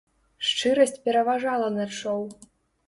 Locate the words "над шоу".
1.81-2.23